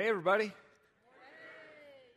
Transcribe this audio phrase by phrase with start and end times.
[0.00, 0.50] Hey, everybody.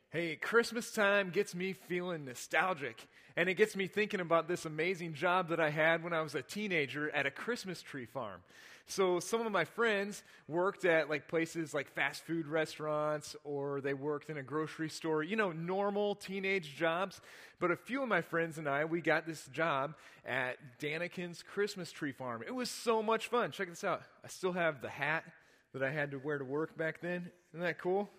[0.10, 3.06] Hey, Christmas time gets me feeling nostalgic,
[3.36, 6.34] and it gets me thinking about this amazing job that I had when I was
[6.34, 8.40] a teenager at a Christmas tree farm.
[8.86, 13.94] So, some of my friends worked at like places like fast food restaurants, or they
[13.94, 17.20] worked in a grocery store, you know, normal teenage jobs.
[17.60, 21.92] But a few of my friends and I, we got this job at Daniken's Christmas
[21.92, 22.44] tree farm.
[22.48, 23.52] It was so much fun.
[23.52, 24.04] Check this out.
[24.24, 25.26] I still have the hat
[25.74, 27.32] that I had to wear to work back then.
[27.54, 28.10] Isn't that cool?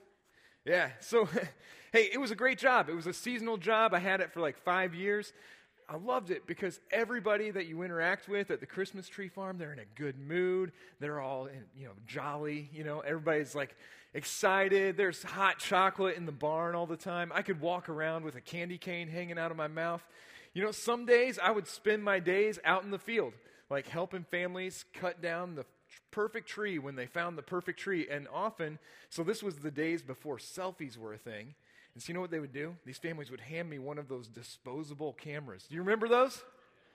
[0.64, 0.90] Yeah.
[1.00, 1.28] So,
[1.92, 2.88] hey, it was a great job.
[2.88, 3.94] It was a seasonal job.
[3.94, 5.32] I had it for like five years.
[5.88, 9.72] I loved it because everybody that you interact with at the Christmas tree farm, they're
[9.72, 10.72] in a good mood.
[10.98, 12.70] They're all, in, you know, jolly.
[12.72, 13.76] You know, everybody's like
[14.14, 14.96] excited.
[14.96, 17.30] There's hot chocolate in the barn all the time.
[17.34, 20.02] I could walk around with a candy cane hanging out of my mouth.
[20.54, 23.34] You know, some days I would spend my days out in the field,
[23.68, 25.66] like helping families cut down the
[26.10, 28.06] perfect tree when they found the perfect tree.
[28.10, 28.78] And often,
[29.10, 31.54] so this was the days before selfies were a thing.
[31.94, 32.76] And so you know what they would do?
[32.84, 35.64] These families would hand me one of those disposable cameras.
[35.68, 36.42] Do you remember those?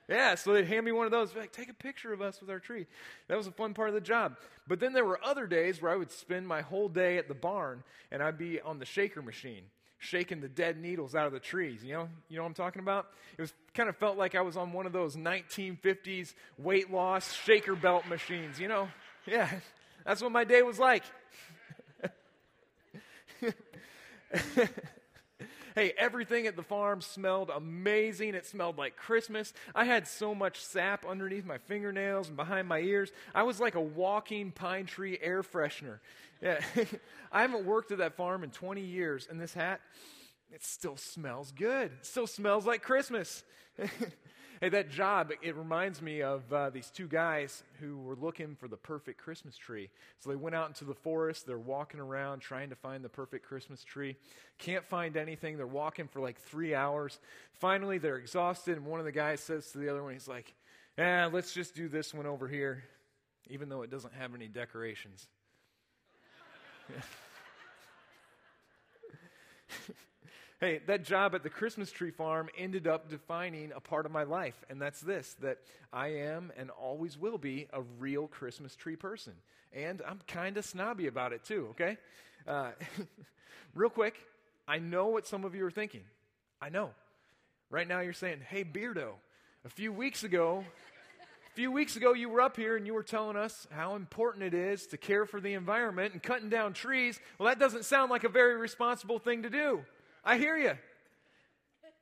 [0.08, 2.50] Yeah, so they'd hand me one of those, like, take a picture of us with
[2.50, 2.86] our tree.
[3.28, 4.36] That was a fun part of the job.
[4.66, 7.34] But then there were other days where I would spend my whole day at the
[7.34, 9.62] barn and I'd be on the shaker machine,
[10.00, 11.84] shaking the dead needles out of the trees.
[11.84, 13.06] You know, you know what I'm talking about?
[13.38, 17.32] It was kind of felt like I was on one of those 1950s weight loss
[17.32, 18.88] shaker belt machines, you know?
[19.26, 19.48] Yeah,
[20.04, 21.04] that's what my day was like.
[25.74, 28.34] hey, everything at the farm smelled amazing.
[28.34, 29.52] It smelled like Christmas.
[29.74, 33.10] I had so much sap underneath my fingernails and behind my ears.
[33.34, 35.98] I was like a walking pine tree air freshener.
[36.42, 36.60] Yeah.
[37.32, 39.80] I haven't worked at that farm in 20 years, and this hat,
[40.52, 41.92] it still smells good.
[42.00, 43.44] It still smells like Christmas.
[44.60, 48.68] Hey, that job, it reminds me of uh, these two guys who were looking for
[48.68, 49.88] the perfect Christmas tree.
[50.18, 51.46] So they went out into the forest.
[51.46, 54.16] They're walking around trying to find the perfect Christmas tree.
[54.58, 55.56] Can't find anything.
[55.56, 57.20] They're walking for like three hours.
[57.54, 60.52] Finally, they're exhausted, and one of the guys says to the other one, he's like,
[60.98, 62.84] eh, let's just do this one over here,
[63.48, 65.26] even though it doesn't have any decorations.
[70.60, 74.24] Hey, that job at the Christmas tree farm ended up defining a part of my
[74.24, 75.56] life, and that's this that
[75.90, 79.32] I am and always will be a real Christmas tree person.
[79.72, 81.96] And I'm kind of snobby about it too, okay?
[82.46, 82.72] Uh,
[83.74, 84.16] real quick,
[84.68, 86.02] I know what some of you are thinking.
[86.60, 86.90] I know.
[87.70, 89.12] Right now you're saying, hey, Beardo,
[89.64, 90.62] a few weeks ago,
[91.46, 94.44] a few weeks ago, you were up here and you were telling us how important
[94.44, 97.18] it is to care for the environment and cutting down trees.
[97.38, 99.86] Well, that doesn't sound like a very responsible thing to do.
[100.24, 100.72] I hear you.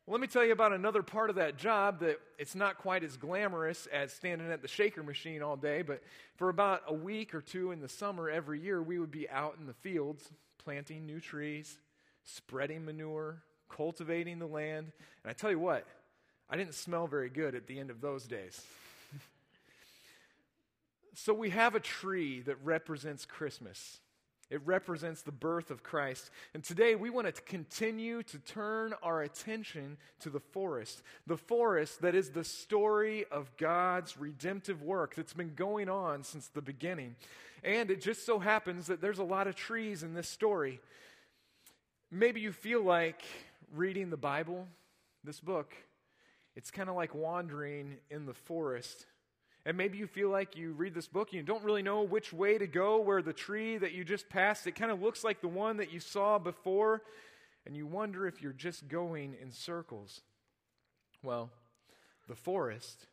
[0.06, 3.16] Let me tell you about another part of that job that it's not quite as
[3.16, 6.02] glamorous as standing at the shaker machine all day, but
[6.36, 9.56] for about a week or two in the summer every year, we would be out
[9.60, 11.78] in the fields planting new trees,
[12.24, 14.92] spreading manure, cultivating the land.
[15.22, 15.86] And I tell you what,
[16.48, 18.60] I didn't smell very good at the end of those days.
[21.14, 24.00] so we have a tree that represents Christmas.
[24.50, 26.30] It represents the birth of Christ.
[26.54, 31.02] And today we want to continue to turn our attention to the forest.
[31.26, 36.48] The forest that is the story of God's redemptive work that's been going on since
[36.48, 37.16] the beginning.
[37.62, 40.80] And it just so happens that there's a lot of trees in this story.
[42.10, 43.22] Maybe you feel like
[43.74, 44.66] reading the Bible,
[45.24, 45.74] this book,
[46.56, 49.04] it's kind of like wandering in the forest
[49.68, 52.32] and maybe you feel like you read this book and you don't really know which
[52.32, 55.42] way to go, where the tree that you just passed, it kind of looks like
[55.42, 57.02] the one that you saw before,
[57.66, 60.22] and you wonder if you're just going in circles.
[61.22, 61.50] Well,
[62.28, 63.08] the forest,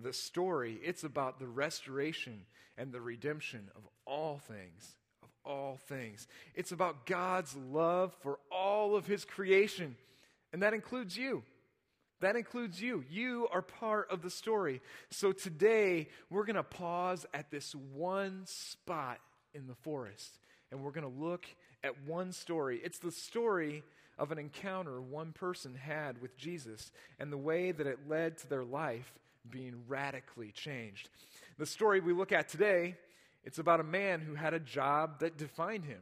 [0.00, 2.42] the story, it's about the restoration
[2.78, 4.94] and the redemption of all things.
[5.24, 6.28] Of all things.
[6.54, 9.96] It's about God's love for all of His creation,
[10.52, 11.42] and that includes you.
[12.20, 13.04] That includes you.
[13.10, 14.80] You are part of the story.
[15.10, 19.18] So today, we're going to pause at this one spot
[19.54, 20.38] in the forest,
[20.70, 21.46] and we're going to look
[21.84, 22.80] at one story.
[22.82, 23.82] It's the story
[24.18, 28.48] of an encounter one person had with Jesus and the way that it led to
[28.48, 29.12] their life
[29.50, 31.08] being radically changed.
[31.58, 32.96] The story we look at today,
[33.44, 36.00] it's about a man who had a job that defined him.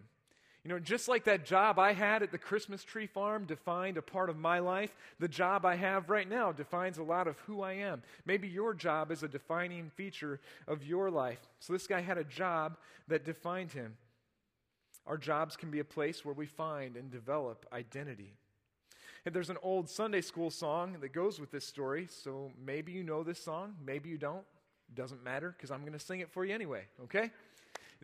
[0.65, 4.03] You know, just like that job I had at the Christmas tree farm defined a
[4.03, 7.61] part of my life, the job I have right now defines a lot of who
[7.61, 8.03] I am.
[8.25, 11.41] Maybe your job is a defining feature of your life.
[11.61, 12.79] So this guy had a job
[13.09, 13.99] that defined him.
[15.07, 18.33] Our jobs can be a place where we find and develop identity.
[19.27, 23.03] And there's an old Sunday school song that goes with this story, so maybe you
[23.03, 24.45] know this song, maybe you don't.
[24.95, 27.31] Doesn't matter because I'm going to sing it for you anyway, okay?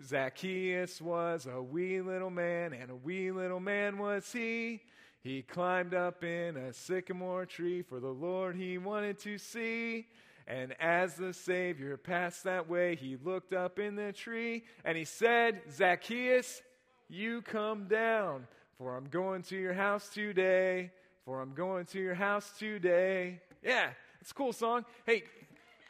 [0.03, 4.83] Zacchaeus was a wee little man, and a wee little man was he.
[5.23, 10.07] He climbed up in a sycamore tree for the Lord he wanted to see.
[10.47, 15.05] And as the Savior passed that way, he looked up in the tree and he
[15.05, 16.63] said, Zacchaeus,
[17.09, 18.47] you come down,
[18.79, 20.91] for I'm going to your house today.
[21.27, 23.43] For I'm going to your house today.
[23.63, 24.87] Yeah, it's a cool song.
[25.05, 25.25] Hey,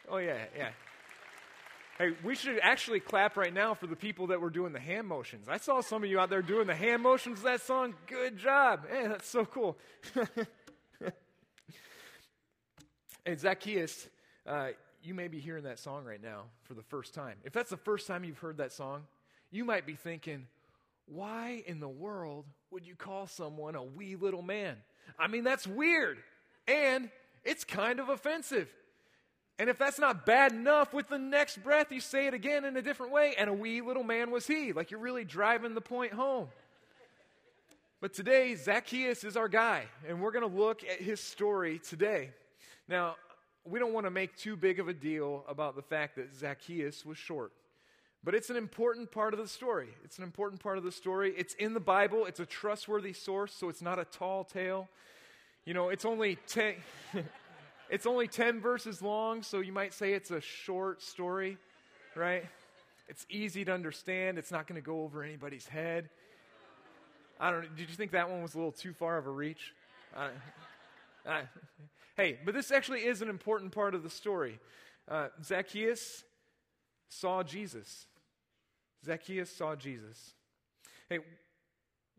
[0.09, 0.71] oh, yeah, yeah.
[2.01, 5.07] Hey, we should actually clap right now for the people that were doing the hand
[5.07, 5.51] motions.
[5.51, 7.93] I saw some of you out there doing the hand motions of that song.
[8.07, 8.87] Good job.
[8.91, 9.77] Hey, that's so cool.
[13.27, 14.09] hey, Zacchaeus,
[14.47, 14.69] uh,
[15.03, 17.37] you may be hearing that song right now for the first time.
[17.45, 19.03] If that's the first time you've heard that song,
[19.51, 20.47] you might be thinking,
[21.05, 24.79] why in the world would you call someone a wee little man?
[25.19, 26.17] I mean, that's weird.
[26.67, 27.11] And
[27.45, 28.73] it's kind of offensive.
[29.61, 32.79] And if that's not bad enough, with the next breath, you say it again in
[32.79, 34.73] a different way, and a wee little man was he.
[34.73, 36.49] Like you're really driving the point home.
[38.01, 42.31] But today, Zacchaeus is our guy, and we're going to look at his story today.
[42.89, 43.17] Now,
[43.67, 47.05] we don't want to make too big of a deal about the fact that Zacchaeus
[47.05, 47.53] was short.
[48.25, 49.89] But it's an important part of the story.
[50.05, 51.35] It's an important part of the story.
[51.37, 52.25] It's in the Bible.
[52.25, 54.89] It's a trustworthy source, so it's not a tall tale.
[55.67, 56.77] You know, it's only 10
[57.91, 61.59] It's only 10 verses long, so you might say it's a short story,
[62.15, 62.45] right?
[63.09, 64.39] It's easy to understand.
[64.39, 66.09] It's not going to go over anybody's head.
[67.41, 67.69] I don't know.
[67.77, 69.75] Did you think that one was a little too far of a reach?
[72.17, 74.61] Hey, but this actually is an important part of the story.
[75.09, 76.23] Uh, Zacchaeus
[77.09, 78.07] saw Jesus.
[79.05, 80.35] Zacchaeus saw Jesus.
[81.09, 81.21] Hey,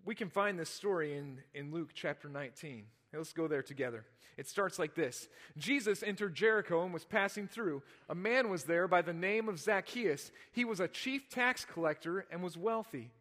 [0.03, 2.83] we can find this story in, in Luke chapter 19.
[3.13, 4.05] Let's go there together.
[4.37, 5.27] It starts like this
[5.57, 7.83] Jesus entered Jericho and was passing through.
[8.09, 10.31] A man was there by the name of Zacchaeus.
[10.51, 13.11] He was a chief tax collector and was wealthy.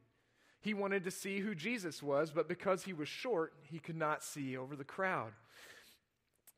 [0.62, 4.22] He wanted to see who Jesus was, but because he was short, he could not
[4.22, 5.32] see over the crowd.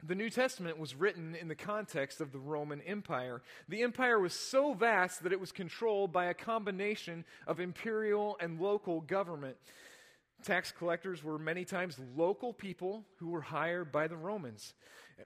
[0.05, 3.41] The New Testament was written in the context of the Roman Empire.
[3.69, 8.61] The empire was so vast that it was controlled by a combination of imperial and
[8.61, 9.57] local government.
[10.43, 14.75] Tax collectors were many times local people who were hired by the Romans.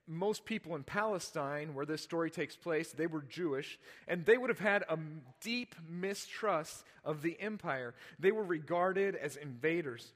[0.07, 4.51] Most people in Palestine, where this story takes place, they were Jewish, and they would
[4.51, 4.99] have had a
[5.41, 7.95] deep mistrust of the empire.
[8.19, 10.13] They were regarded as invaders.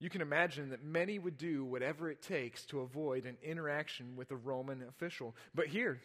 [0.00, 4.32] You can imagine that many would do whatever it takes to avoid an interaction with
[4.32, 5.36] a Roman official.
[5.54, 6.00] But here,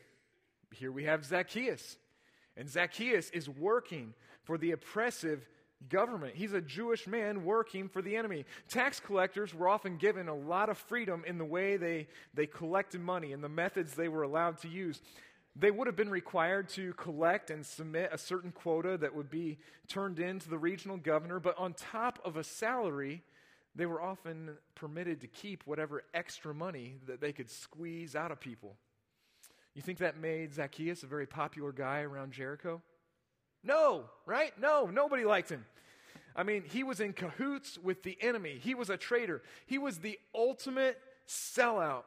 [0.71, 1.97] here we have Zacchaeus.
[2.55, 4.13] And Zacchaeus is working
[4.43, 5.47] for the oppressive
[5.89, 6.35] government.
[6.35, 8.45] He's a Jewish man working for the enemy.
[8.67, 13.01] Tax collectors were often given a lot of freedom in the way they, they collected
[13.01, 15.01] money and the methods they were allowed to use.
[15.55, 19.57] They would have been required to collect and submit a certain quota that would be
[19.87, 23.23] turned in to the regional governor, but on top of a salary,
[23.75, 28.39] they were often permitted to keep whatever extra money that they could squeeze out of
[28.39, 28.75] people.
[29.73, 32.81] You think that made Zacchaeus a very popular guy around Jericho?
[33.67, 34.57] No, right?
[34.59, 35.65] No, nobody liked him.
[36.35, 38.59] I mean, he was in cahoots with the enemy.
[38.61, 39.41] He was a traitor.
[39.65, 40.97] He was the ultimate
[41.27, 42.03] sellout.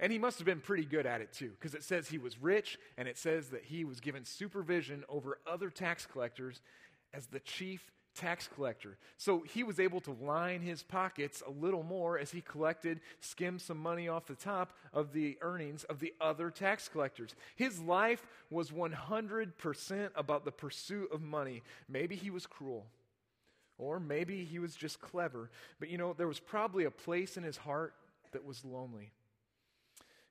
[0.00, 2.42] And he must have been pretty good at it too, because it says he was
[2.42, 6.60] rich and it says that he was given supervision over other tax collectors
[7.14, 8.96] as the chief tax collector.
[9.16, 13.60] So he was able to line his pockets a little more as he collected, skimmed
[13.60, 17.34] some money off the top of the earnings of the other tax collectors.
[17.54, 21.62] His life was 100% about the pursuit of money.
[21.88, 22.86] Maybe he was cruel.
[23.78, 25.50] Or maybe he was just clever.
[25.78, 27.94] But you know, there was probably a place in his heart
[28.32, 29.12] that was lonely.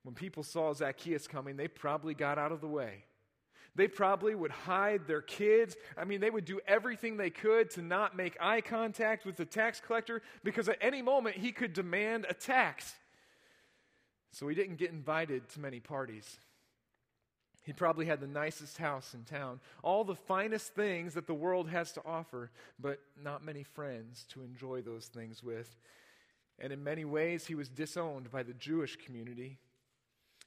[0.04, 3.06] When people saw Zacchaeus coming, they probably got out of the way.
[3.76, 5.76] They probably would hide their kids.
[5.98, 9.46] I mean, they would do everything they could to not make eye contact with the
[9.46, 12.96] tax collector because at any moment he could demand a tax.
[14.32, 16.40] So he didn't get invited to many parties.
[17.64, 21.68] He probably had the nicest house in town, all the finest things that the world
[21.70, 25.76] has to offer, but not many friends to enjoy those things with.
[26.60, 29.58] And in many ways, he was disowned by the Jewish community.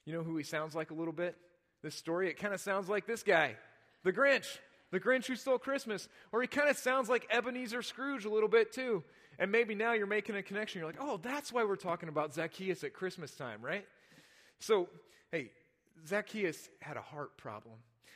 [0.05, 1.35] You know who he sounds like a little bit?
[1.81, 3.55] This story, it kind of sounds like this guy,
[4.03, 4.57] the Grinch,
[4.91, 6.07] the Grinch who stole Christmas.
[6.31, 9.03] Or he kind of sounds like Ebenezer Scrooge a little bit too.
[9.37, 10.79] And maybe now you're making a connection.
[10.79, 13.85] You're like, oh, that's why we're talking about Zacchaeus at Christmas time, right?
[14.59, 14.89] So,
[15.31, 15.51] hey,
[16.05, 17.75] Zacchaeus had a heart problem.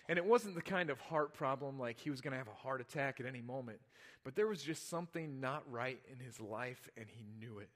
[0.10, 2.62] And it wasn't the kind of heart problem like he was going to have a
[2.62, 3.79] heart attack at any moment,
[4.25, 7.70] but there was just something not right in his life, and he knew it.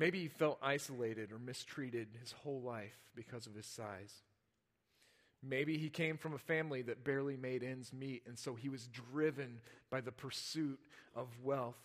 [0.00, 4.14] Maybe he felt isolated or mistreated his whole life because of his size.
[5.42, 8.86] Maybe he came from a family that barely made ends meet, and so he was
[8.86, 9.58] driven
[9.90, 10.80] by the pursuit
[11.14, 11.76] of wealth.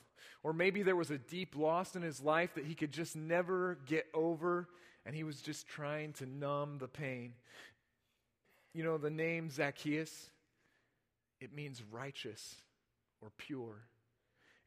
[0.43, 3.79] Or maybe there was a deep loss in his life that he could just never
[3.85, 4.69] get over,
[5.05, 7.33] and he was just trying to numb the pain.
[8.73, 10.29] You know, the name Zacchaeus,
[11.41, 12.55] it means righteous
[13.21, 13.75] or pure.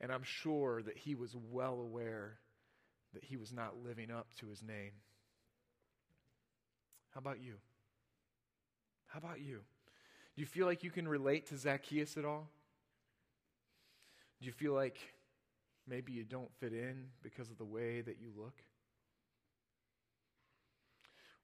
[0.02, 2.37] And I'm sure that he was well aware
[3.19, 4.93] that he was not living up to his name.
[7.11, 7.55] How about you?
[9.09, 9.57] How about you?
[10.37, 12.49] Do you feel like you can relate to Zacchaeus at all?
[14.41, 14.99] Do you feel like
[15.89, 18.55] maybe you don't fit in because of the way that you look?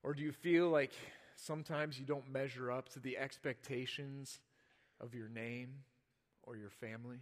[0.05, 0.93] Or do you feel like
[1.35, 4.39] sometimes you don't measure up to the expectations
[5.01, 5.71] of your name
[6.45, 7.19] or your family?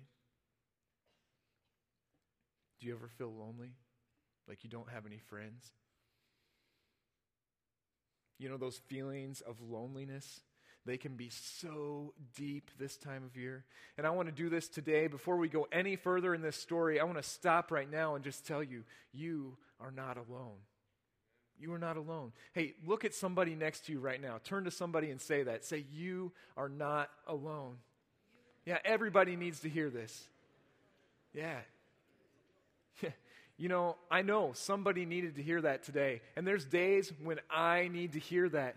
[2.81, 3.77] Do you ever feel lonely?
[4.49, 5.71] Like you don't have any friends?
[8.39, 10.41] You know, those feelings of loneliness,
[10.85, 13.65] they can be so deep this time of year.
[13.97, 15.07] And I want to do this today.
[15.07, 18.25] Before we go any further in this story, I want to stop right now and
[18.25, 18.83] just tell you,
[19.13, 20.59] you are not alone.
[21.61, 22.33] You are not alone.
[22.53, 24.41] Hey, look at somebody next to you right now.
[24.43, 25.65] Turn to somebody and say that.
[25.65, 27.77] Say, You are not alone.
[28.67, 30.25] Yeah, everybody needs to hear this.
[31.33, 31.59] Yeah.
[33.63, 36.21] You know, I know somebody needed to hear that today.
[36.35, 38.75] And there's days when I need to hear that.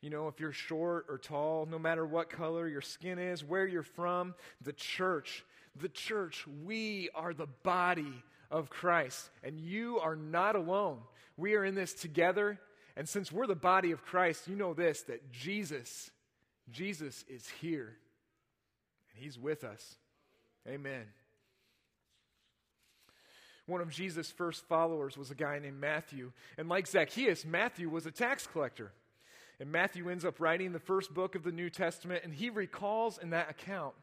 [0.00, 3.66] You know, if you're short or tall, no matter what color your skin is, where
[3.66, 5.44] you're from, the church,
[5.76, 9.28] the church, we are the body of Christ.
[9.44, 11.00] And you are not alone.
[11.36, 12.58] We are in this together.
[12.96, 16.10] And since we're the body of Christ, you know this that Jesus,
[16.72, 17.98] Jesus is here.
[19.12, 19.96] And he's with us.
[20.66, 21.04] Amen.
[23.70, 26.32] One of Jesus' first followers was a guy named Matthew.
[26.58, 28.90] And like Zacchaeus, Matthew was a tax collector.
[29.60, 33.18] And Matthew ends up writing the first book of the New Testament, and he recalls
[33.18, 33.94] in that account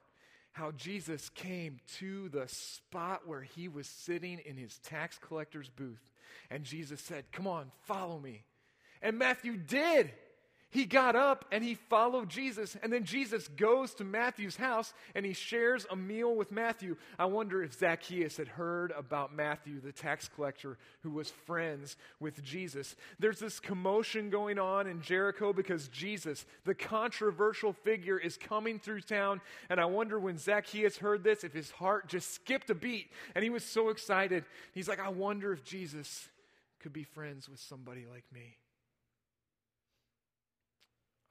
[0.53, 6.11] how Jesus came to the spot where he was sitting in his tax collector's booth.
[6.49, 8.43] And Jesus said, Come on, follow me.
[9.01, 10.11] And Matthew did.
[10.69, 12.75] He got up and he followed Jesus.
[12.83, 16.97] And then Jesus goes to Matthew's house and he shares a meal with Matthew.
[17.17, 22.43] I wonder if Zacchaeus had heard about Matthew, the tax collector who was friends with
[22.43, 22.97] Jesus.
[23.17, 29.01] There's this commotion going on in Jericho because Jesus, the controversial figure, is coming through
[29.01, 29.39] town.
[29.69, 33.43] And I wonder when Zacchaeus heard this, if his heart just skipped a beat and
[33.43, 34.43] he was so excited.
[34.73, 36.27] He's like, I wonder if Jesus
[36.81, 38.57] could be friends with somebody like me.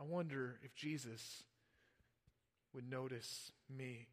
[0.00, 1.42] I wonder if Jesus
[2.74, 4.08] would notice me.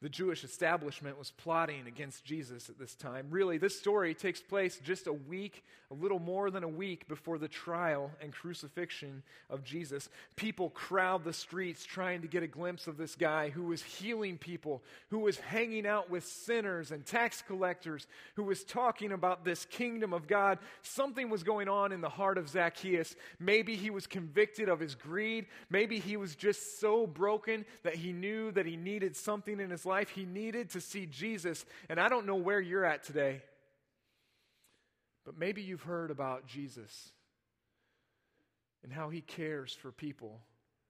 [0.00, 3.26] The Jewish establishment was plotting against Jesus at this time.
[3.30, 7.36] Really, this story takes place just a week, a little more than a week before
[7.36, 10.08] the trial and crucifixion of Jesus.
[10.36, 14.38] People crowd the streets trying to get a glimpse of this guy who was healing
[14.38, 19.64] people, who was hanging out with sinners and tax collectors, who was talking about this
[19.64, 20.60] kingdom of God.
[20.82, 23.16] Something was going on in the heart of Zacchaeus.
[23.40, 25.46] Maybe he was convicted of his greed.
[25.70, 29.87] Maybe he was just so broken that he knew that he needed something in his
[29.88, 31.64] life, he needed to see Jesus.
[31.88, 33.42] And I don't know where you're at today,
[35.24, 37.10] but maybe you've heard about Jesus
[38.84, 40.40] and how he cares for people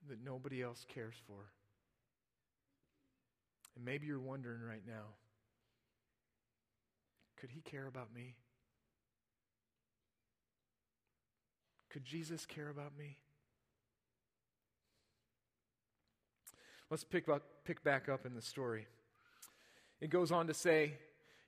[0.09, 1.50] that nobody else cares for.
[3.76, 5.14] And maybe you're wondering right now
[7.40, 8.35] could he care about me?
[11.90, 13.17] Could Jesus care about me?
[16.90, 18.87] Let's pick, up, pick back up in the story.
[20.00, 20.95] It goes on to say,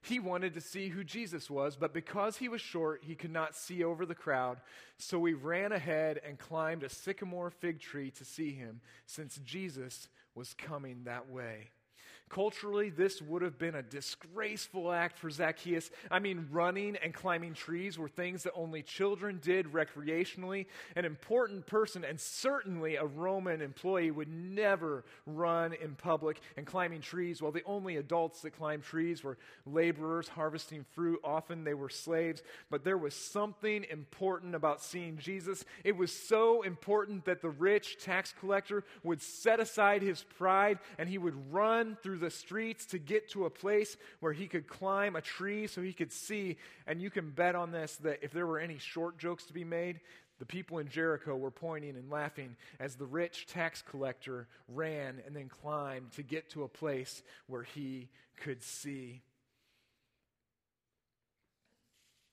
[0.03, 3.55] he wanted to see who Jesus was, but because he was short, he could not
[3.55, 4.59] see over the crowd.
[4.99, 10.09] So he ran ahead and climbed a sycamore fig tree to see him, since Jesus
[10.35, 11.69] was coming that way.
[12.31, 15.91] Culturally, this would have been a disgraceful act for Zacchaeus.
[16.13, 20.67] I mean, running and climbing trees were things that only children did recreationally.
[20.95, 27.01] An important person, and certainly a Roman employee, would never run in public and climbing
[27.01, 27.43] trees.
[27.43, 32.45] While the only adults that climbed trees were laborers harvesting fruit, often they were slaves.
[32.71, 35.65] But there was something important about seeing Jesus.
[35.83, 41.09] It was so important that the rich tax collector would set aside his pride and
[41.09, 45.17] he would run through the streets to get to a place where he could climb
[45.17, 46.57] a tree so he could see.
[46.87, 49.65] And you can bet on this that if there were any short jokes to be
[49.65, 50.01] made,
[50.39, 55.37] the people in Jericho were pointing and laughing as the rich tax collector ran and
[55.37, 59.21] then climbed to get to a place where he could see.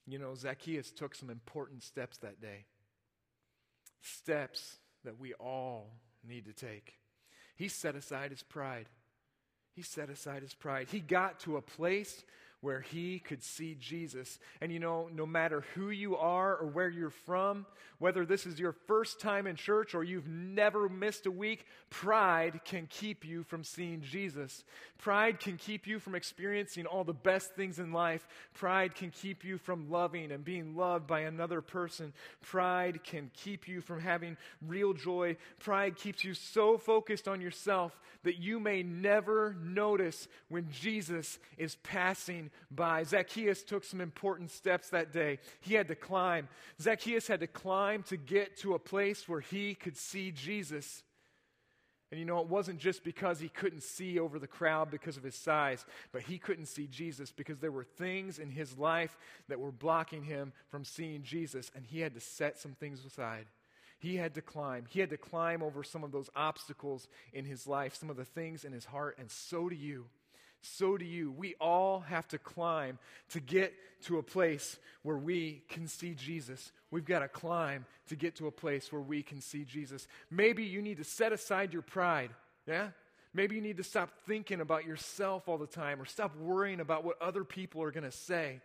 [0.07, 2.65] You know, Zacchaeus took some important steps that day.
[4.01, 5.91] Steps that we all
[6.25, 6.93] need to take.
[7.57, 8.87] He set aside his pride.
[9.77, 10.87] He set aside his pride.
[10.89, 12.23] He got to a place
[12.61, 14.39] where he could see Jesus.
[14.61, 17.65] And you know, no matter who you are or where you're from,
[17.99, 22.59] whether this is your first time in church or you've never missed a week, pride
[22.63, 24.63] can keep you from seeing Jesus.
[24.99, 28.27] Pride can keep you from experiencing all the best things in life.
[28.53, 32.13] Pride can keep you from loving and being loved by another person.
[32.41, 35.37] Pride can keep you from having real joy.
[35.59, 41.75] Pride keeps you so focused on yourself that you may never notice when Jesus is
[41.75, 43.03] passing by.
[43.03, 45.39] Zacchaeus took some important steps that day.
[45.61, 46.47] He had to climb.
[46.81, 51.03] Zacchaeus had to climb to get to a place where he could see Jesus.
[52.09, 55.23] And you know, it wasn't just because he couldn't see over the crowd because of
[55.23, 59.17] his size, but he couldn't see Jesus because there were things in his life
[59.49, 63.47] that were blocking him from seeing Jesus, and he had to set some things aside.
[63.99, 64.85] He had to climb.
[64.87, 68.25] He had to climb over some of those obstacles in his life, some of the
[68.25, 70.05] things in his heart, and so do you
[70.61, 71.31] so do you.
[71.31, 72.99] We all have to climb
[73.29, 73.73] to get
[74.03, 76.71] to a place where we can see Jesus.
[76.91, 80.07] We've got to climb to get to a place where we can see Jesus.
[80.29, 82.31] Maybe you need to set aside your pride,
[82.67, 82.89] yeah?
[83.33, 87.03] Maybe you need to stop thinking about yourself all the time or stop worrying about
[87.03, 88.61] what other people are going to say.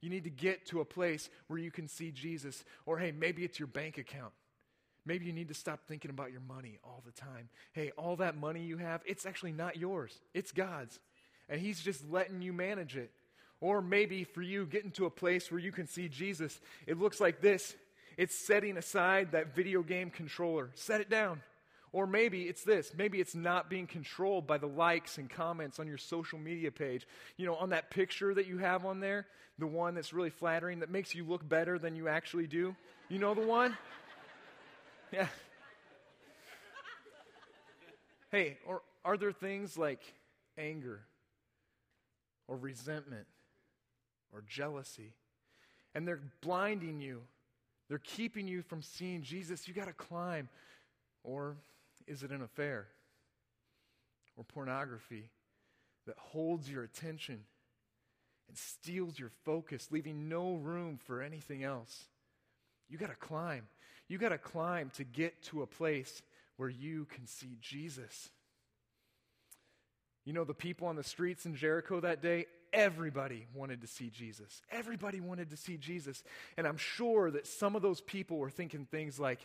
[0.00, 2.64] You need to get to a place where you can see Jesus.
[2.84, 4.32] Or, hey, maybe it's your bank account.
[5.06, 7.48] Maybe you need to stop thinking about your money all the time.
[7.72, 10.98] Hey, all that money you have, it's actually not yours, it's God's
[11.48, 13.10] and He's just letting you manage it.
[13.60, 17.20] Or maybe for you, getting to a place where you can see Jesus, it looks
[17.20, 17.74] like this
[18.16, 21.42] it's setting aside that video game controller, set it down.
[21.92, 22.92] Or maybe it's this.
[22.96, 27.06] Maybe it's not being controlled by the likes and comments on your social media page.
[27.36, 29.26] You know, on that picture that you have on there,
[29.58, 32.74] the one that's really flattering, that makes you look better than you actually do.
[33.08, 33.76] You know the one?
[35.12, 35.28] Yeah.
[38.32, 40.00] Hey, or are there things like
[40.58, 41.02] anger
[42.48, 43.26] or resentment
[44.32, 45.14] or jealousy.
[45.94, 47.22] And they're blinding you.
[47.88, 49.66] They're keeping you from seeing Jesus.
[49.66, 50.48] You got to climb.
[51.22, 51.56] Or
[52.06, 52.86] is it an affair
[54.36, 55.30] or pornography
[56.06, 57.44] that holds your attention
[58.48, 62.04] and steals your focus, leaving no room for anything else?
[62.88, 63.66] You got to climb.
[64.08, 66.22] You got to climb to get to a place
[66.56, 68.30] where you can see Jesus.
[70.26, 74.10] You know, the people on the streets in Jericho that day, everybody wanted to see
[74.10, 74.60] Jesus.
[74.72, 76.24] Everybody wanted to see Jesus.
[76.56, 79.38] And I'm sure that some of those people were thinking things like,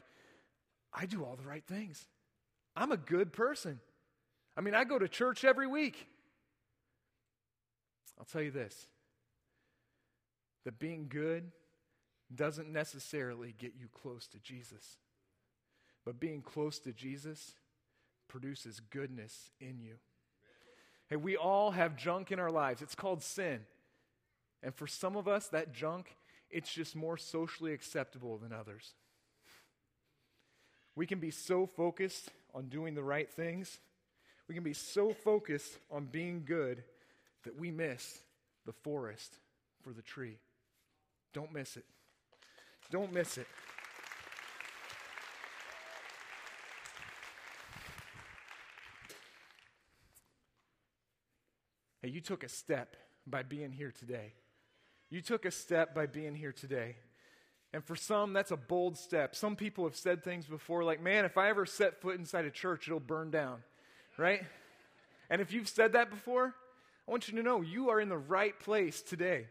[0.91, 2.04] I do all the right things.
[2.76, 3.80] I'm a good person.
[4.58, 6.08] I mean, I go to church every week.
[8.20, 8.88] I'll tell you this
[10.63, 11.52] that being good
[12.34, 14.98] doesn't necessarily get you close to Jesus,
[16.06, 17.54] but being close to Jesus
[18.28, 19.96] produces goodness in you.
[21.12, 22.82] Hey, we all have junk in our lives.
[22.82, 23.60] It's called sin.
[24.63, 26.15] And for some of us, that junk,
[26.50, 28.93] it's just more socially acceptable than others.
[30.95, 33.80] We can be so focused on doing the right things,
[34.47, 36.84] we can be so focused on being good
[37.43, 38.19] that we miss
[38.65, 39.38] the forest
[39.82, 40.38] for the tree.
[41.34, 41.86] Don't miss it.
[42.89, 43.47] Don't miss it.
[52.01, 52.95] Hey, you took a step
[53.27, 54.33] by being here today.
[55.09, 56.95] You took a step by being here today.
[57.73, 59.35] And for some, that's a bold step.
[59.35, 62.51] Some people have said things before like, man, if I ever set foot inside a
[62.51, 63.63] church, it'll burn down,
[64.17, 64.41] right?
[65.29, 66.53] And if you've said that before,
[67.07, 69.47] I want you to know you are in the right place today.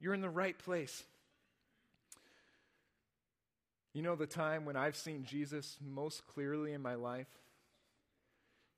[0.00, 1.02] You're in the right place.
[3.94, 7.26] You know the time when I've seen Jesus most clearly in my life?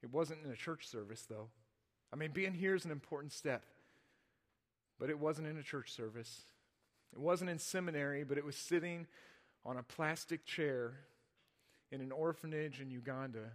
[0.02, 1.48] It wasn't in a church service, though.
[2.12, 3.62] I mean, being here is an important step,
[4.98, 6.42] but it wasn't in a church service.
[7.12, 9.06] It wasn't in seminary, but it was sitting
[9.64, 10.94] on a plastic chair
[11.90, 13.52] in an orphanage in Uganda,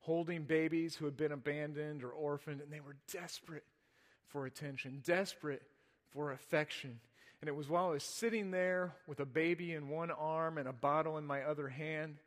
[0.00, 3.64] holding babies who had been abandoned or orphaned, and they were desperate
[4.26, 5.62] for attention, desperate
[6.10, 6.98] for affection.
[7.40, 10.68] And it was while I was sitting there with a baby in one arm and
[10.68, 12.18] a bottle in my other hand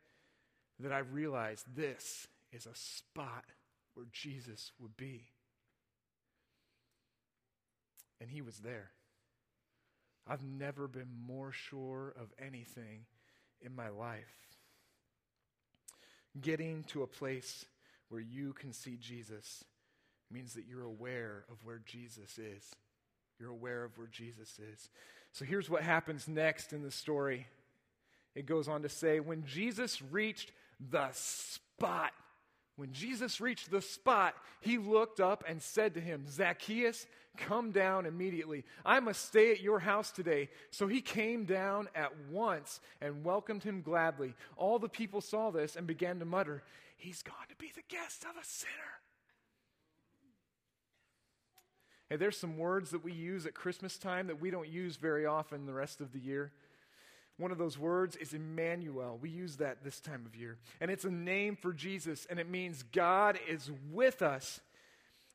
[0.80, 3.44] that I realized this is a spot
[3.96, 5.24] where Jesus would be.
[8.20, 8.90] And he was there.
[10.28, 13.06] I've never been more sure of anything
[13.60, 14.24] in my life.
[16.40, 17.64] Getting to a place
[18.08, 19.64] where you can see Jesus
[20.30, 22.74] means that you're aware of where Jesus is.
[23.38, 24.90] You're aware of where Jesus is.
[25.32, 27.46] So here's what happens next in the story.
[28.34, 30.52] It goes on to say, when Jesus reached
[30.90, 32.12] the spot,
[32.76, 38.06] when Jesus reached the spot, he looked up and said to him, Zacchaeus, come down
[38.06, 38.64] immediately.
[38.84, 40.50] I must stay at your house today.
[40.70, 44.34] So he came down at once and welcomed him gladly.
[44.56, 46.62] All the people saw this and began to mutter,
[46.98, 48.72] He's gone to be the guest of a sinner.
[52.08, 55.26] Hey, there's some words that we use at Christmas time that we don't use very
[55.26, 56.52] often the rest of the year.
[57.38, 59.18] One of those words is Emmanuel.
[59.20, 60.56] We use that this time of year.
[60.80, 64.60] And it's a name for Jesus, and it means God is with us.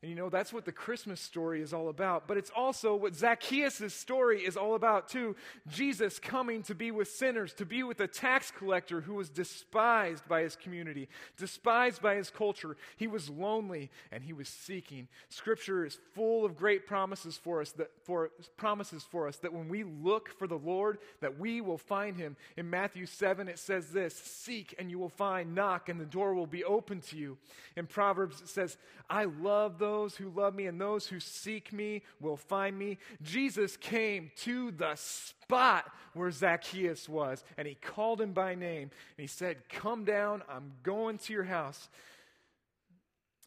[0.02, 2.26] And you know, that's what the Christmas story is all about.
[2.26, 5.36] But it's also what Zacchaeus' story is all about, too.
[5.68, 10.26] Jesus coming to be with sinners, to be with a tax collector who was despised
[10.26, 12.76] by his community, despised by his culture.
[12.96, 15.06] He was lonely and he was seeking.
[15.28, 19.68] Scripture is full of great promises for us that for promises for us that when
[19.68, 22.36] we look for the Lord, that we will find him.
[22.56, 26.34] In Matthew 7, it says this: seek and you will find, knock, and the door
[26.34, 27.38] will be open to you.
[27.76, 28.76] In Proverbs, it says,
[29.08, 32.96] I love those those who love me and those who seek me will find me.
[33.20, 38.90] Jesus came to the spot where Zacchaeus was, and he called him by name.
[39.16, 41.90] And he said, Come down, I'm going to your house.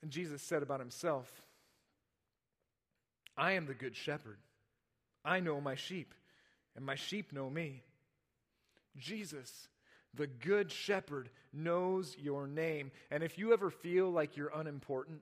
[0.04, 1.42] And Jesus said about himself,
[3.36, 4.38] I am the good shepherd.
[5.24, 6.14] I know my sheep,
[6.76, 7.82] and my sheep know me.
[8.98, 9.68] Jesus,
[10.14, 12.92] the good shepherd, knows your name.
[13.10, 15.22] And if you ever feel like you're unimportant,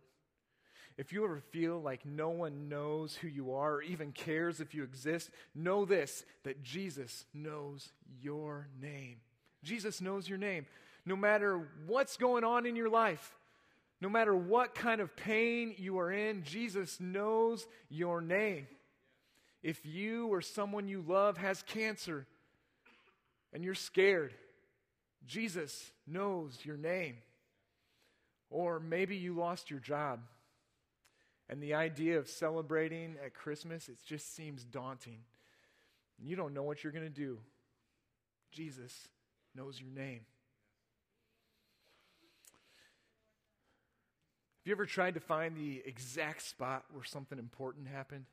[0.97, 4.75] if you ever feel like no one knows who you are or even cares if
[4.75, 9.17] you exist, know this that Jesus knows your name.
[9.63, 10.65] Jesus knows your name.
[11.05, 13.35] No matter what's going on in your life,
[14.01, 18.67] no matter what kind of pain you are in, Jesus knows your name.
[19.63, 22.27] If you or someone you love has cancer
[23.51, 24.33] and you're scared,
[25.25, 27.15] Jesus knows your name.
[28.49, 30.19] Or maybe you lost your job
[31.49, 35.19] and the idea of celebrating at Christmas, it just seems daunting.
[36.19, 37.39] You don't know what you're going to do.
[38.51, 39.07] Jesus
[39.55, 40.21] knows your name.
[44.59, 48.25] Have you ever tried to find the exact spot where something important happened?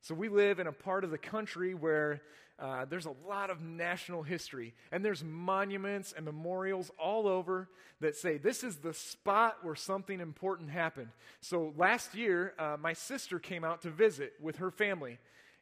[0.00, 2.22] So, we live in a part of the country where
[2.58, 7.68] uh, there's a lot of national history, and there's monuments and memorials all over
[8.00, 11.08] that say this is the spot where something important happened.
[11.40, 15.18] So, last year, uh, my sister came out to visit with her family.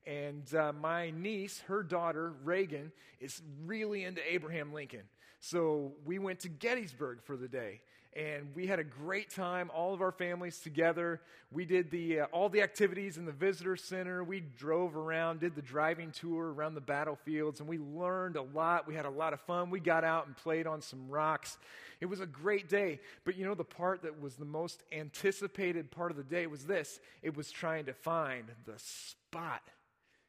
[0.07, 5.03] And uh, my niece, her daughter, Reagan, is really into Abraham Lincoln.
[5.41, 7.81] So we went to Gettysburg for the day
[8.17, 11.21] and we had a great time all of our families together.
[11.51, 14.25] We did the uh, all the activities in the visitor center.
[14.25, 18.87] We drove around did the driving tour around the battlefields and we learned a lot.
[18.87, 19.71] We had a lot of fun.
[19.71, 21.59] We got out and played on some rocks.
[22.01, 23.01] It was a great day.
[23.25, 26.65] But you know the part that was the most anticipated part of the day was
[26.65, 27.01] this.
[27.23, 29.63] It was trying to find the spot.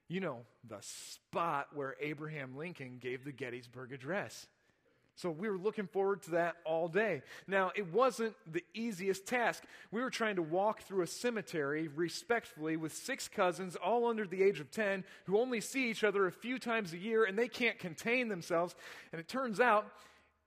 [0.09, 4.47] You know the spot where abraham lincoln gave the gettysburg address
[5.19, 7.23] so we were looking forward to that all day.
[7.45, 9.65] Now, it wasn't the easiest task.
[9.91, 14.41] We were trying to walk through a cemetery respectfully with six cousins, all under the
[14.41, 17.49] age of 10, who only see each other a few times a year and they
[17.49, 18.75] can't contain themselves.
[19.11, 19.87] And it turns out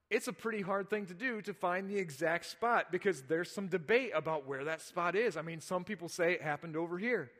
[0.08, 3.66] it's a pretty hard thing to do to find the exact spot because there's some
[3.66, 5.36] debate about where that spot is.
[5.36, 7.30] I mean, some people say it happened over here.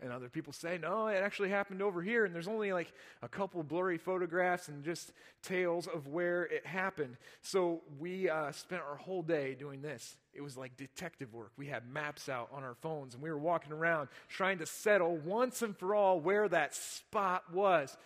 [0.00, 2.24] And other people say, no, it actually happened over here.
[2.24, 7.16] And there's only like a couple blurry photographs and just tales of where it happened.
[7.42, 10.16] So we uh, spent our whole day doing this.
[10.32, 11.50] It was like detective work.
[11.56, 15.16] We had maps out on our phones and we were walking around trying to settle
[15.16, 17.96] once and for all where that spot was.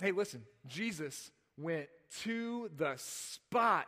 [0.00, 1.86] Hey, listen, Jesus went
[2.22, 3.86] to the spot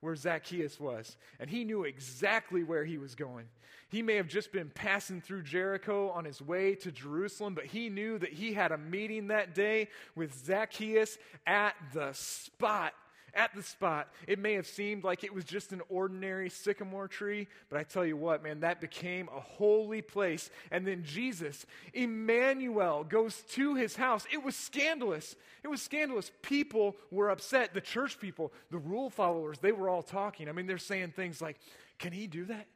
[0.00, 3.46] where Zacchaeus was, and he knew exactly where he was going.
[3.88, 7.88] He may have just been passing through Jericho on his way to Jerusalem, but he
[7.88, 12.94] knew that he had a meeting that day with Zacchaeus at the spot.
[13.34, 14.12] At the spot.
[14.26, 18.04] It may have seemed like it was just an ordinary sycamore tree, but I tell
[18.04, 20.50] you what, man, that became a holy place.
[20.70, 24.26] And then Jesus, Emmanuel, goes to his house.
[24.32, 25.36] It was scandalous.
[25.62, 26.30] It was scandalous.
[26.42, 27.74] People were upset.
[27.74, 30.48] The church people, the rule followers, they were all talking.
[30.48, 31.58] I mean, they're saying things like,
[31.98, 32.66] Can he do that?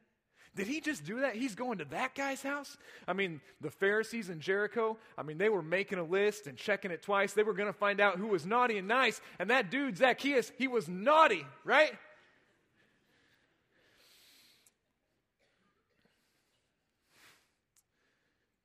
[0.56, 1.34] Did he just do that?
[1.34, 2.76] He's going to that guy's house?
[3.08, 6.92] I mean, the Pharisees in Jericho, I mean, they were making a list and checking
[6.92, 7.32] it twice.
[7.32, 9.20] They were going to find out who was naughty and nice.
[9.40, 11.92] And that dude, Zacchaeus, he was naughty, right?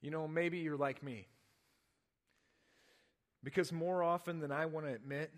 [0.01, 1.25] You know, maybe you're like me.
[3.43, 5.31] Because more often than I want to admit,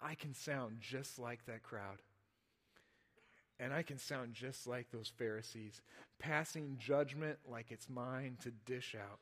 [0.00, 1.98] I can sound just like that crowd.
[3.60, 5.82] And I can sound just like those Pharisees,
[6.18, 9.20] passing judgment like it's mine to dish out.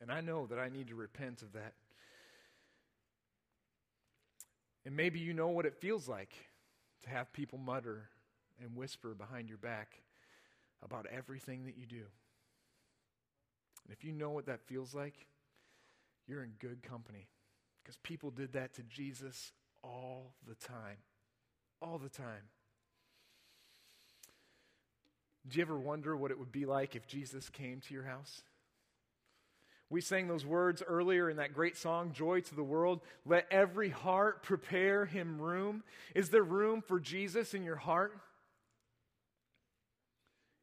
[0.00, 1.74] And I know that I need to repent of that.
[4.86, 6.32] And maybe you know what it feels like
[7.02, 8.08] to have people mutter
[8.60, 10.00] and whisper behind your back
[10.82, 12.04] about everything that you do.
[13.84, 15.26] And if you know what that feels like,
[16.26, 17.28] you're in good company.
[17.82, 19.52] Because people did that to Jesus
[19.84, 20.98] all the time.
[21.82, 22.48] All the time.
[25.48, 28.42] Do you ever wonder what it would be like if Jesus came to your house?
[29.90, 33.00] We sang those words earlier in that great song, Joy to the World.
[33.26, 35.82] Let every heart prepare him room.
[36.14, 38.18] Is there room for Jesus in your heart?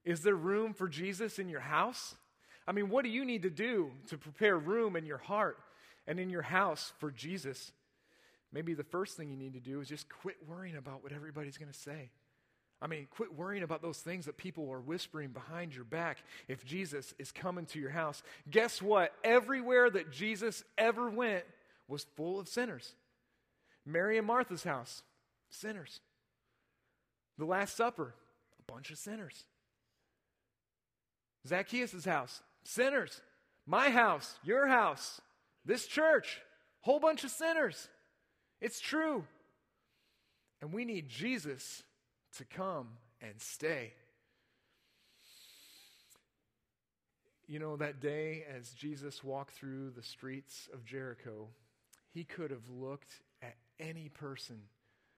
[0.04, 2.16] Is there room for Jesus in your house?
[2.68, 5.58] I mean, what do you need to do to prepare room in your heart
[6.08, 7.72] and in your house for Jesus?
[8.52, 11.58] Maybe the first thing you need to do is just quit worrying about what everybody's
[11.58, 12.10] going to say.
[12.82, 16.66] I mean, quit worrying about those things that people are whispering behind your back if
[16.66, 18.24] Jesus is coming to your house.
[18.50, 19.14] Guess what?
[19.24, 21.44] Everywhere that Jesus ever went
[21.88, 22.94] was full of sinners.
[23.86, 25.04] Mary and Martha's house,
[25.50, 26.00] sinners.
[27.38, 28.14] The Last Supper,
[28.60, 29.44] a bunch of sinners.
[31.48, 33.22] Zacchaeus' house, sinners.
[33.66, 35.22] My house, your house,
[35.66, 36.42] this church,
[36.82, 37.90] whole bunch of sinners.
[38.62, 39.26] It's true.
[40.62, 41.84] And we need Jesus
[42.38, 42.88] to come
[43.22, 43.94] and stay.
[47.48, 51.48] You know, that day as Jesus walked through the streets of Jericho,
[52.14, 54.62] he could have looked at any person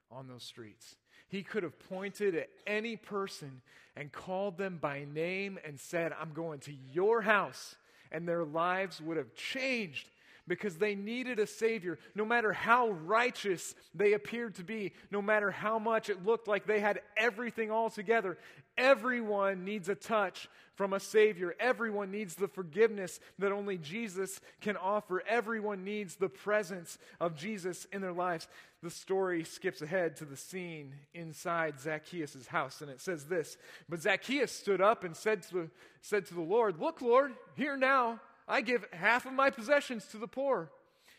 [0.10, 0.95] on those streets.
[1.28, 3.62] He could have pointed at any person
[3.95, 7.76] and called them by name and said, I'm going to your house.
[8.12, 10.10] And their lives would have changed
[10.47, 11.99] because they needed a Savior.
[12.15, 16.65] No matter how righteous they appeared to be, no matter how much it looked like
[16.65, 18.38] they had everything all together,
[18.77, 21.56] everyone needs a touch from a Savior.
[21.60, 25.21] Everyone needs the forgiveness that only Jesus can offer.
[25.27, 28.47] Everyone needs the presence of Jesus in their lives.
[28.82, 34.01] The story skips ahead to the scene inside Zacchaeus' house, and it says this But
[34.01, 35.69] Zacchaeus stood up and said to,
[36.01, 38.19] said to the Lord, Look, Lord, here now.
[38.52, 40.70] I give half of my possessions to the poor.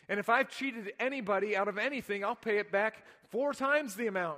[0.07, 4.05] And if I've cheated anybody out of anything, I'll pay it back four times the
[4.05, 4.37] amount.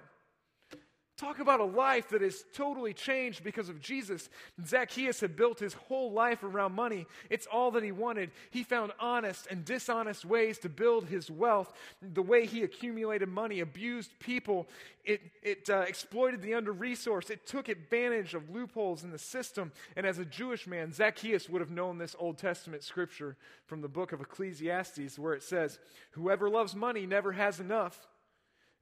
[1.17, 4.27] Talk about a life that is totally changed because of Jesus.
[4.65, 7.05] Zacchaeus had built his whole life around money.
[7.29, 8.31] It's all that he wanted.
[8.51, 11.71] He found honest and dishonest ways to build his wealth.
[12.01, 14.67] The way he accumulated money abused people.
[15.05, 17.29] It, it uh, exploited the under resourced.
[17.29, 19.71] It took advantage of loopholes in the system.
[19.95, 23.87] And as a Jewish man, Zacchaeus would have known this Old Testament scripture from the
[23.87, 25.79] book of Ecclesiastes where it says,
[26.11, 28.05] Whoever loves money never has enough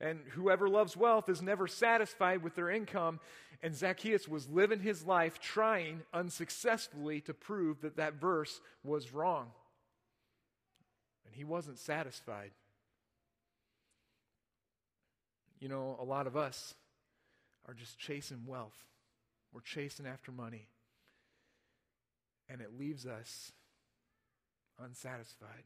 [0.03, 3.21] and whoever loves wealth is never satisfied with their income.
[3.63, 9.47] And Zacchaeus was living his life trying unsuccessfully to prove that that verse was wrong.
[11.25, 12.51] And he wasn't satisfied.
[15.61, 16.73] You know, a lot of us
[17.65, 18.75] are just chasing wealth,
[19.53, 20.67] we're chasing after money.
[22.49, 23.53] And it leaves us
[24.77, 25.63] unsatisfied.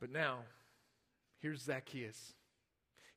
[0.00, 0.40] But now,
[1.38, 2.34] here's Zacchaeus.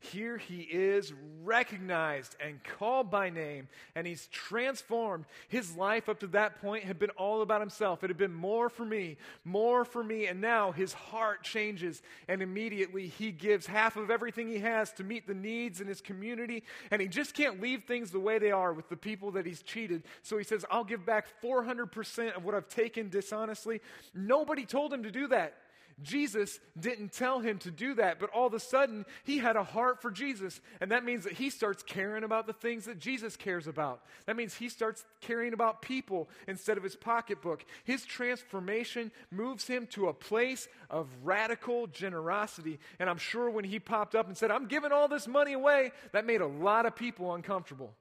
[0.02, 1.12] Here he is
[1.44, 5.26] recognized and called by name, and he's transformed.
[5.50, 8.02] His life up to that point had been all about himself.
[8.02, 10.28] It had been more for me, more for me.
[10.28, 15.04] And now his heart changes, and immediately he gives half of everything he has to
[15.04, 16.64] meet the needs in his community.
[16.92, 19.62] And he just can't leave things the way they are with the people that he's
[19.62, 20.04] cheated.
[20.22, 23.82] So he says, I'll give back 400% of what I've taken dishonestly.
[24.14, 25.58] Nobody told him to do that.
[26.02, 29.64] Jesus didn't tell him to do that, but all of a sudden he had a
[29.64, 30.62] heart for Jesus.
[30.80, 34.02] And that means that he starts caring about the things that Jesus cares about.
[34.26, 37.66] That means he starts caring about people instead of his pocketbook.
[37.84, 42.80] His transformation moves him to a place of radical generosity.
[43.00, 45.92] And I'm sure when he popped up and said, I'm giving all this money away,
[46.12, 47.94] that made a lot of people uncomfortable,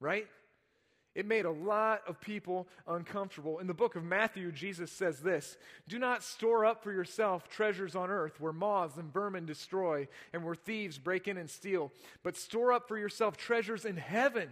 [0.00, 0.26] right?
[1.14, 3.60] It made a lot of people uncomfortable.
[3.60, 7.94] In the book of Matthew, Jesus says this Do not store up for yourself treasures
[7.94, 11.92] on earth where moths and vermin destroy and where thieves break in and steal,
[12.24, 14.48] but store up for yourself treasures in heaven.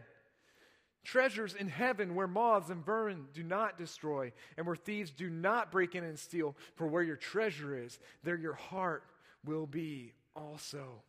[1.05, 5.73] Treasures in heaven where moths and vermin do not destroy and where thieves do not
[5.73, 6.55] break in and steal.
[6.77, 9.03] For where your treasure is, there your heart
[9.45, 11.03] will be also.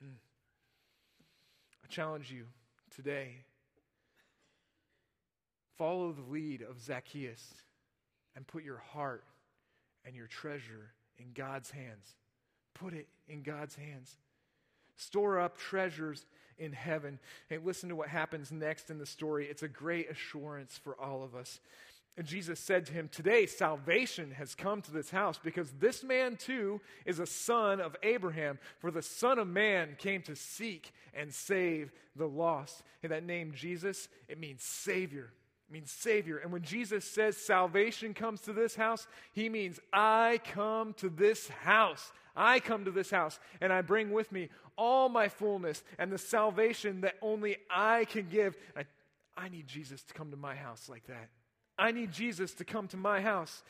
[0.00, 0.16] Hmm.
[1.84, 2.46] I challenge you
[2.96, 3.44] today
[5.76, 7.54] Follow the lead of Zacchaeus
[8.34, 9.24] and put your heart
[10.04, 12.14] and your treasure in God's hands.
[12.74, 14.16] Put it in God's hands.
[14.96, 16.24] Store up treasures
[16.58, 17.18] in heaven.
[17.48, 19.46] Hey, listen to what happens next in the story.
[19.46, 21.60] It's a great assurance for all of us.
[22.18, 26.36] And Jesus said to him, Today salvation has come to this house because this man
[26.36, 28.58] too is a son of Abraham.
[28.78, 32.82] For the Son of Man came to seek and save the lost.
[33.02, 35.30] And that name, Jesus, it means Savior.
[35.68, 36.38] It means Savior.
[36.38, 41.48] And when Jesus says salvation comes to this house, he means I come to this
[41.48, 42.12] house.
[42.36, 46.18] I come to this house and I bring with me all my fullness and the
[46.18, 48.56] salvation that only I can give.
[48.76, 48.84] I,
[49.36, 51.28] I need Jesus to come to my house like that.
[51.78, 53.62] I need Jesus to come to my house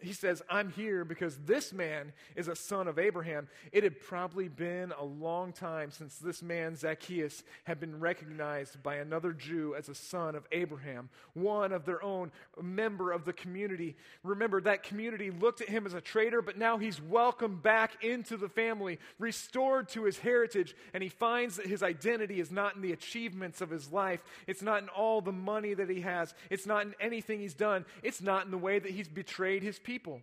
[0.00, 3.48] he says, I'm here because this man is a son of Abraham.
[3.72, 8.96] It had probably been a long time since this man, Zacchaeus, had been recognized by
[8.96, 13.32] another Jew as a son of Abraham, one of their own, a member of the
[13.32, 13.96] community.
[14.22, 18.36] Remember, that community looked at him as a traitor, but now he's welcomed back into
[18.36, 22.82] the family, restored to his heritage, and he finds that his identity is not in
[22.82, 24.20] the achievements of his life.
[24.46, 26.34] It's not in all the money that he has.
[26.50, 27.86] It's not in anything he's done.
[28.02, 30.20] It's not in the way that he's betrayed his people.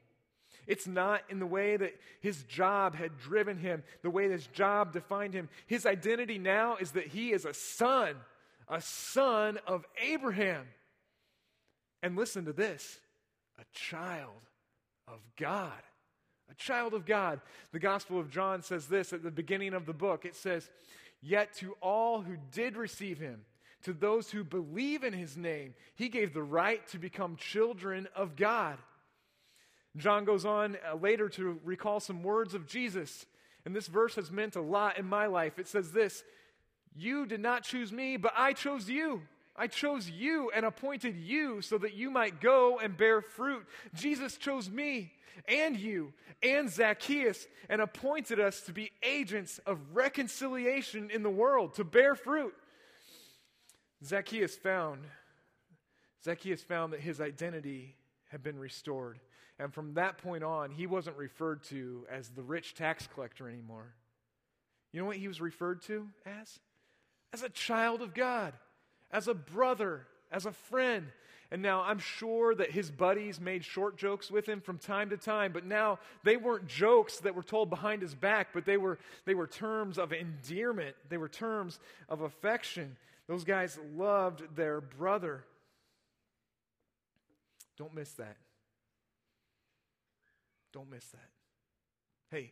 [0.68, 4.94] It's not in the way that his job had driven him, the way his job
[4.94, 5.50] defined him.
[5.66, 8.16] His identity now is that he is a son,
[8.70, 10.66] a son of Abraham.
[12.02, 13.00] And listen to this
[13.58, 14.42] a child
[15.08, 15.72] of God.
[16.52, 17.40] A child of God.
[17.72, 20.26] The Gospel of John says this at the beginning of the book.
[20.26, 20.70] It says,
[21.22, 23.46] Yet to all who did receive him,
[23.84, 28.36] to those who believe in his name, he gave the right to become children of
[28.36, 28.78] God
[29.98, 33.26] John goes on uh, later to recall some words of Jesus.
[33.66, 35.60] And this verse has meant a lot in my life.
[35.60, 36.24] It says this
[36.96, 39.22] You did not choose me, but I chose you.
[39.56, 43.66] I chose you and appointed you so that you might go and bear fruit.
[43.94, 45.14] Jesus chose me
[45.48, 51.76] and you and Zacchaeus and appointed us to be agents of reconciliation in the world,
[51.76, 52.54] to bear fruit.
[54.04, 55.04] Zacchaeus found
[56.24, 57.96] Zacchaeus found that his identity
[58.30, 59.20] had been restored.
[59.60, 63.94] And from that point on, he wasn't referred to as the rich tax collector anymore.
[64.92, 66.60] You know what he was referred to as?
[67.34, 68.54] As a child of God,
[69.12, 71.08] as a brother, as a friend.
[71.52, 75.18] And now I'm sure that his buddies made short jokes with him from time to
[75.18, 78.98] time, but now they weren't jokes that were told behind his back, but they were,
[79.26, 82.98] they were terms of endearment, they were terms of affection.
[83.28, 85.44] Those guys loved their brother.
[87.78, 88.36] Don't miss that.
[90.74, 91.30] Don't miss that.
[92.32, 92.52] Hey,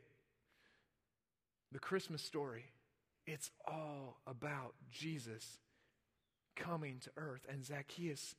[1.72, 2.66] the Christmas story,
[3.26, 5.60] it's all about Jesus
[6.56, 7.46] coming to earth.
[7.50, 8.36] And Zacchaeus,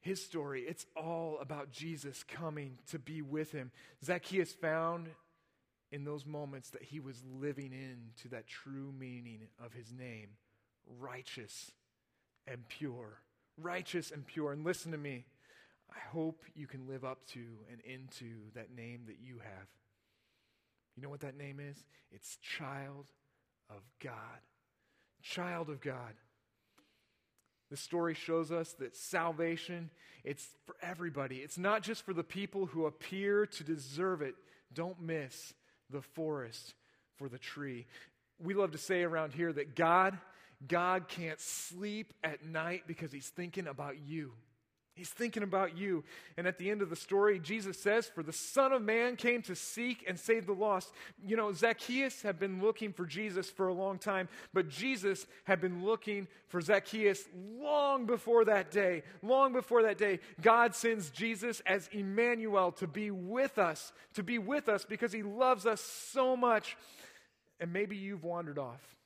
[0.00, 3.72] his story, it's all about Jesus coming to be with him.
[4.04, 5.08] Zacchaeus found
[5.90, 10.28] in those moments that he was living into that true meaning of his name
[10.98, 11.72] righteous
[12.46, 13.20] and pure.
[13.60, 14.52] Righteous and pure.
[14.52, 15.24] And listen to me.
[15.90, 19.68] I hope you can live up to and into that name that you have.
[20.96, 21.76] You know what that name is?
[22.10, 23.06] It's child
[23.70, 24.40] of God.
[25.22, 26.14] Child of God.
[27.70, 29.90] The story shows us that salvation,
[30.24, 31.36] it's for everybody.
[31.36, 34.34] It's not just for the people who appear to deserve it.
[34.72, 35.52] Don't miss
[35.90, 36.74] the forest
[37.16, 37.86] for the tree.
[38.38, 40.18] We love to say around here that God,
[40.66, 44.32] God can't sleep at night because he's thinking about you.
[44.98, 46.02] He's thinking about you.
[46.36, 49.42] And at the end of the story, Jesus says, For the Son of Man came
[49.42, 50.92] to seek and save the lost.
[51.24, 55.60] You know, Zacchaeus had been looking for Jesus for a long time, but Jesus had
[55.60, 57.24] been looking for Zacchaeus
[57.60, 59.04] long before that day.
[59.22, 64.38] Long before that day, God sends Jesus as Emmanuel to be with us, to be
[64.38, 66.76] with us because he loves us so much.
[67.60, 68.97] And maybe you've wandered off.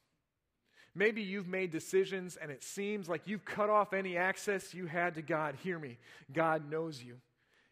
[0.95, 5.15] Maybe you've made decisions and it seems like you've cut off any access you had
[5.15, 5.57] to God.
[5.63, 5.99] Hear me.
[6.33, 7.17] God knows you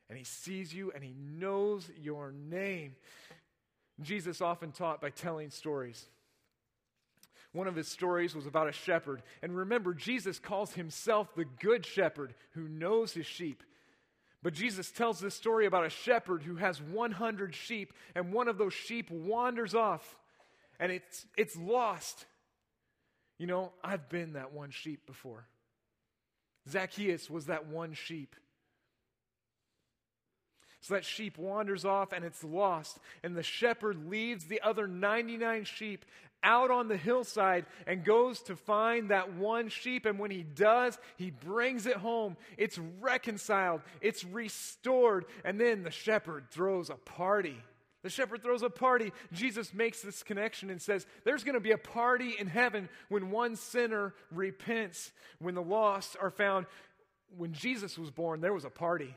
[0.09, 2.95] and He sees you and He knows your name.
[4.01, 6.07] Jesus often taught by telling stories.
[7.53, 9.23] One of his stories was about a shepherd.
[9.43, 13.63] And remember, Jesus calls himself the good shepherd who knows his sheep.
[14.43, 18.57] But Jesus tells this story about a shepherd who has 100 sheep, and one of
[18.57, 20.17] those sheep wanders off,
[20.79, 22.25] and it's, it's lost.
[23.41, 25.47] You know, I've been that one sheep before.
[26.69, 28.37] Zacchaeus was that one sheep.
[30.83, 32.99] So that sheep wanders off and it's lost.
[33.25, 36.05] And the shepherd leads the other 99 sheep
[36.43, 40.05] out on the hillside and goes to find that one sheep.
[40.05, 42.37] And when he does, he brings it home.
[42.59, 45.25] It's reconciled, it's restored.
[45.47, 47.57] And then the shepherd throws a party.
[48.03, 49.13] The shepherd throws a party.
[49.33, 53.31] Jesus makes this connection and says, There's going to be a party in heaven when
[53.31, 56.67] one sinner repents, when the lost are found.
[57.37, 59.15] When Jesus was born, there was a party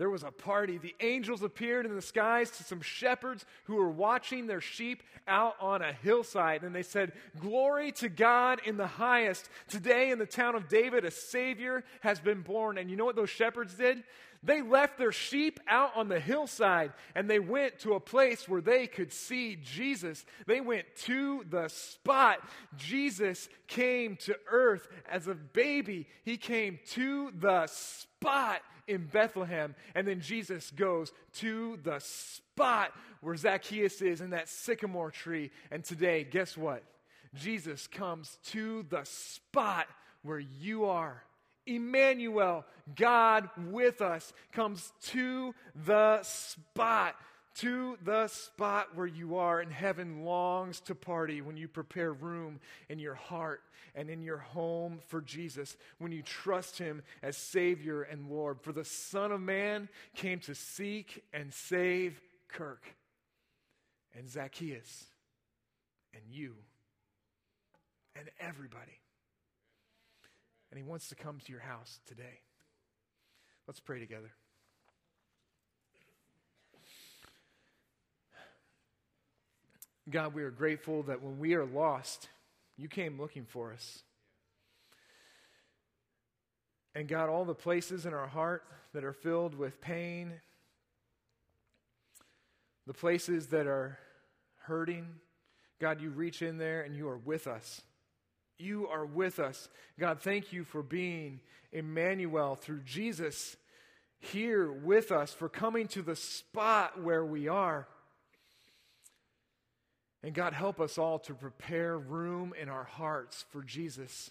[0.00, 0.78] there was a party.
[0.78, 5.56] The angels appeared in the skies to some shepherds who were watching their sheep out
[5.60, 6.62] on a hillside.
[6.62, 9.50] And they said, Glory to God in the highest.
[9.68, 12.78] Today in the town of David, a Savior has been born.
[12.78, 14.02] And you know what those shepherds did?
[14.42, 18.62] They left their sheep out on the hillside and they went to a place where
[18.62, 20.24] they could see Jesus.
[20.46, 22.40] They went to the spot.
[22.76, 29.74] Jesus came to earth as a baby, he came to the spot in Bethlehem.
[29.94, 35.50] And then Jesus goes to the spot where Zacchaeus is in that sycamore tree.
[35.70, 36.82] And today, guess what?
[37.34, 39.86] Jesus comes to the spot
[40.22, 41.22] where you are.
[41.74, 42.64] Emmanuel,
[42.96, 45.54] God with us, comes to
[45.86, 47.16] the spot
[47.56, 52.60] to the spot where you are, and heaven longs to party when you prepare room
[52.88, 53.60] in your heart
[53.94, 58.60] and in your home for Jesus, when you trust Him as Savior and Lord.
[58.60, 62.84] For the Son of Man came to seek and save Kirk
[64.16, 65.06] and Zacchaeus
[66.14, 66.54] and you
[68.16, 68.99] and everybody.
[70.70, 72.40] And He wants to come to your house today.
[73.66, 74.30] Let's pray together.
[80.08, 82.28] God, we are grateful that when we are lost,
[82.76, 84.02] you came looking for us.
[86.94, 90.32] And God, all the places in our heart that are filled with pain,
[92.86, 93.98] the places that are
[94.62, 95.06] hurting,
[95.78, 97.82] God, you reach in there and you are with us.
[98.60, 99.68] You are with us.
[99.98, 101.40] God, thank you for being
[101.72, 103.56] Emmanuel through Jesus
[104.18, 107.88] here with us, for coming to the spot where we are.
[110.22, 114.30] And God, help us all to prepare room in our hearts for Jesus.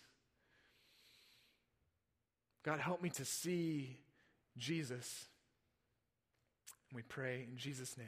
[2.64, 3.98] God, help me to see
[4.58, 5.26] Jesus.
[6.94, 8.08] We pray in Jesus' name.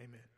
[0.00, 0.31] Amen.